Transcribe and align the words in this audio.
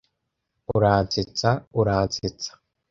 Uransetsa, 0.75 1.49
uransetsa... 1.83 2.51